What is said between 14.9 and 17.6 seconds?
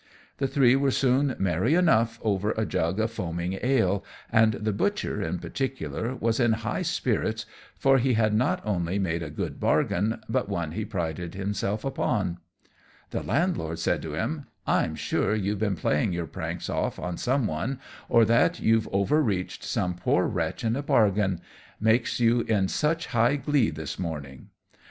sure you've been playing your pranks off on some